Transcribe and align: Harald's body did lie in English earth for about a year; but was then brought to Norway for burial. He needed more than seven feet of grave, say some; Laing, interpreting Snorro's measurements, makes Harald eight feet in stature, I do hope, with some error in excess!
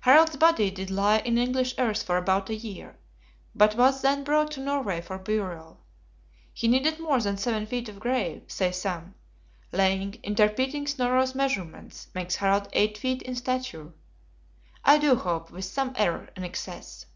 Harald's 0.00 0.36
body 0.36 0.72
did 0.72 0.90
lie 0.90 1.18
in 1.18 1.38
English 1.38 1.72
earth 1.78 2.02
for 2.02 2.16
about 2.16 2.50
a 2.50 2.54
year; 2.56 2.96
but 3.54 3.76
was 3.76 4.02
then 4.02 4.24
brought 4.24 4.50
to 4.50 4.58
Norway 4.60 5.00
for 5.00 5.18
burial. 5.18 5.78
He 6.52 6.66
needed 6.66 6.98
more 6.98 7.20
than 7.20 7.36
seven 7.36 7.64
feet 7.64 7.88
of 7.88 8.00
grave, 8.00 8.42
say 8.48 8.72
some; 8.72 9.14
Laing, 9.70 10.14
interpreting 10.24 10.88
Snorro's 10.88 11.36
measurements, 11.36 12.08
makes 12.12 12.34
Harald 12.34 12.68
eight 12.72 12.98
feet 12.98 13.22
in 13.22 13.36
stature, 13.36 13.92
I 14.84 14.98
do 14.98 15.14
hope, 15.14 15.52
with 15.52 15.64
some 15.64 15.92
error 15.94 16.28
in 16.34 16.42
excess! 16.42 17.06